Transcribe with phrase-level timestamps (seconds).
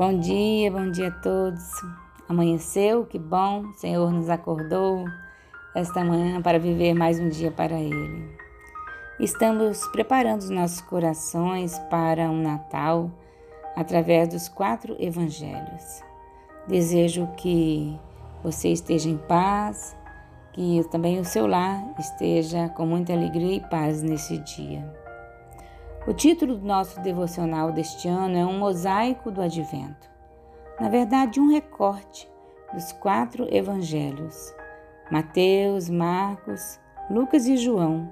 [0.00, 1.62] Bom dia, bom dia a todos.
[2.26, 5.04] Amanheceu, que bom, o Senhor nos acordou
[5.74, 8.34] esta manhã para viver mais um dia para Ele.
[9.18, 13.10] Estamos preparando os nossos corações para um Natal
[13.76, 16.02] através dos quatro evangelhos.
[16.66, 17.94] Desejo que
[18.42, 19.94] você esteja em paz,
[20.54, 24.99] que também o seu lar esteja com muita alegria e paz nesse dia.
[26.06, 30.08] O título do nosso devocional deste ano é Um Mosaico do Advento.
[30.80, 32.26] Na verdade, um recorte
[32.72, 34.54] dos quatro evangelhos:
[35.10, 38.10] Mateus, Marcos, Lucas e João,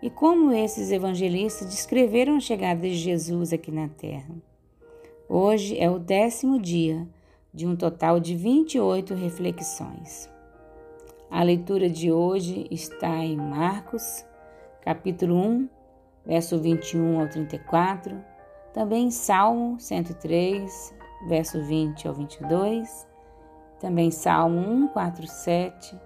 [0.00, 4.36] e como esses evangelistas descreveram a chegada de Jesus aqui na terra.
[5.28, 7.04] Hoje é o décimo dia
[7.52, 10.30] de um total de 28 reflexões.
[11.28, 14.24] A leitura de hoje está em Marcos,
[14.82, 15.68] capítulo 1,
[16.28, 18.22] verso 21 ao 34,
[18.74, 20.94] também Salmo 103,
[21.26, 23.08] verso 20 ao 22,
[23.80, 25.98] também Salmo 147,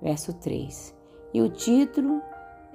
[0.00, 0.94] verso 3.
[1.34, 2.22] E o título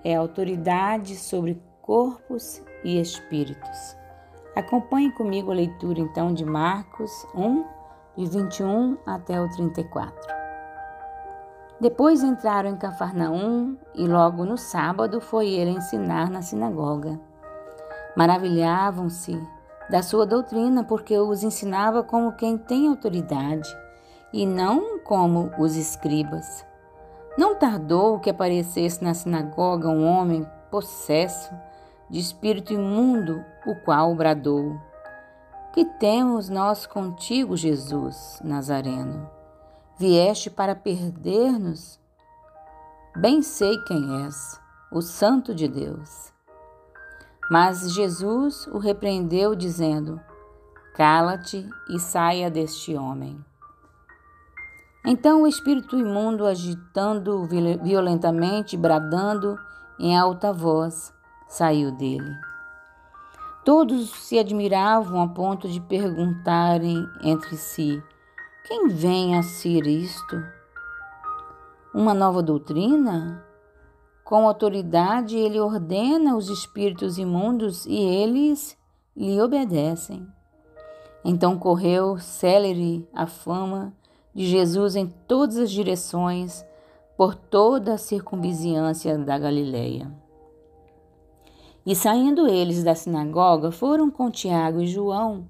[0.04, 3.98] é Autoridade sobre Corpos e Espíritos.
[4.56, 7.64] Acompanhe comigo a leitura então de Marcos 1,
[8.18, 10.39] de 21 até o 34.
[11.80, 17.18] Depois entraram em Cafarnaum e logo no sábado foi ele ensinar na sinagoga.
[18.18, 19.42] Maravilhavam-se
[19.90, 23.70] da sua doutrina porque os ensinava como quem tem autoridade
[24.34, 26.66] e não como os escribas.
[27.38, 31.50] Não tardou que aparecesse na sinagoga um homem possesso
[32.10, 34.78] de espírito imundo, o qual bradou:
[35.72, 39.39] Que temos nós contigo, Jesus Nazareno?
[40.00, 42.00] Vieste para perder-nos?
[43.18, 44.58] Bem sei quem és,
[44.90, 46.32] o Santo de Deus.
[47.52, 50.18] Mas Jesus o repreendeu, dizendo:
[50.96, 53.44] Cala-te e saia deste homem.
[55.06, 57.46] Então o espírito imundo, agitando
[57.84, 59.60] violentamente, bradando
[60.00, 61.14] em alta voz,
[61.46, 62.38] saiu dele.
[63.66, 68.02] Todos se admiravam a ponto de perguntarem entre si:
[68.70, 70.46] quem vem a ser isto?
[71.92, 73.44] Uma nova doutrina?
[74.24, 78.78] Com autoridade ele ordena os espíritos imundos e eles
[79.18, 80.28] lhe obedecem.
[81.26, 83.92] Então correu célere a fama
[84.36, 86.64] de Jesus em todas as direções,
[87.18, 90.12] por toda a circunvizinhança da Galileia.
[91.84, 95.50] E saindo eles da sinagoga, foram com Tiago e João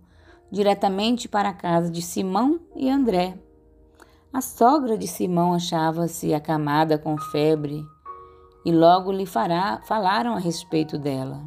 [0.51, 3.37] diretamente para a casa de Simão e André.
[4.31, 7.83] A sogra de Simão achava-se acamada com febre
[8.65, 11.41] e logo lhe fará, falaram a respeito dela.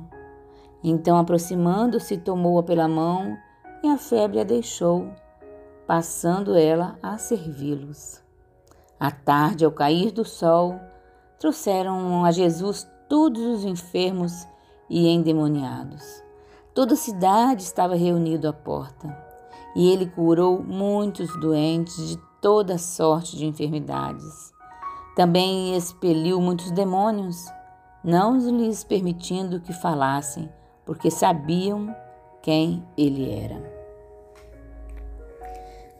[0.82, 3.36] Então, aproximando-se, tomou-a pela mão
[3.84, 5.12] e a febre a deixou,
[5.86, 8.20] passando ela a servi-los.
[8.98, 10.80] À tarde, ao cair do sol,
[11.38, 14.46] trouxeram a Jesus todos os enfermos
[14.88, 16.21] e endemoniados
[16.74, 19.14] Toda a cidade estava reunida à porta,
[19.76, 24.54] e ele curou muitos doentes de toda sorte de enfermidades.
[25.14, 27.44] Também expeliu muitos demônios,
[28.02, 30.48] não lhes permitindo que falassem,
[30.86, 31.94] porque sabiam
[32.40, 33.62] quem ele era.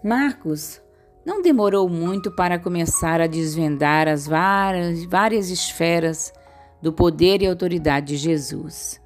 [0.03, 0.81] Marcos
[1.23, 6.33] não demorou muito para começar a desvendar as várias, várias esferas
[6.81, 9.02] do poder e autoridade de Jesus.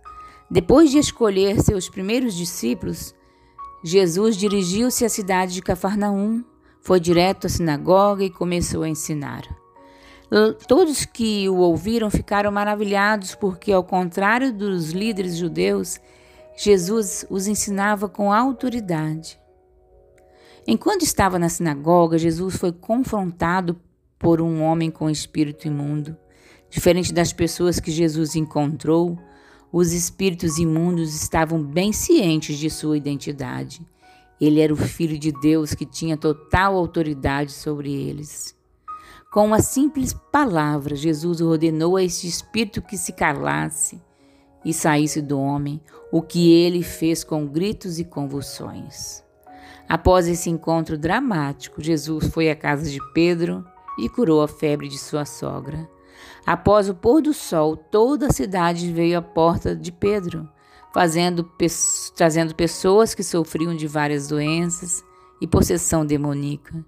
[0.51, 3.15] Depois de escolher seus primeiros discípulos,
[3.83, 6.45] Jesus dirigiu-se à cidade de Cafarnaum,
[6.81, 9.43] foi direto à sinagoga e começou a ensinar.
[10.67, 16.01] Todos que o ouviram ficaram maravilhados, porque, ao contrário dos líderes judeus,
[16.57, 19.39] Jesus os ensinava com autoridade.
[20.67, 23.81] Enquanto estava na sinagoga, Jesus foi confrontado
[24.19, 26.17] por um homem com espírito imundo.
[26.69, 29.17] Diferente das pessoas que Jesus encontrou,
[29.73, 33.87] os espíritos imundos estavam bem cientes de sua identidade.
[34.41, 38.55] Ele era o Filho de Deus que tinha total autoridade sobre eles.
[39.33, 44.01] Com uma simples palavra, Jesus ordenou a este espírito que se calasse
[44.65, 45.81] e saísse do homem,
[46.11, 49.23] o que ele fez com gritos e convulsões.
[49.89, 53.65] Após esse encontro dramático, Jesus foi à casa de Pedro
[53.99, 55.89] e curou a febre de sua sogra.
[56.47, 60.49] Após o pôr do sol, toda a cidade veio à porta de Pedro,
[60.93, 61.51] fazendo,
[62.15, 65.05] trazendo pessoas que sofriam de várias doenças
[65.41, 66.85] e possessão demoníaca.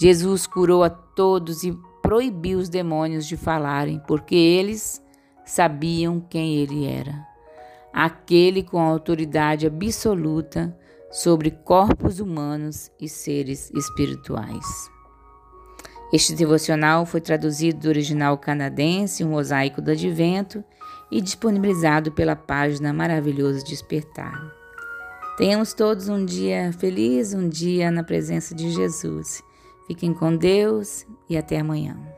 [0.00, 5.02] Jesus curou a todos e proibiu os demônios de falarem, porque eles
[5.44, 7.26] sabiam quem ele era.
[7.92, 10.76] Aquele com autoridade absoluta
[11.10, 14.97] sobre corpos humanos e seres espirituais.
[16.12, 20.64] Este devocional foi traduzido do original canadense, um mosaico do Advento,
[21.10, 24.52] e disponibilizado pela página Maravilhoso Despertar.
[25.36, 29.42] Tenhamos todos um dia feliz, um dia na presença de Jesus.
[29.86, 32.17] Fiquem com Deus e até amanhã.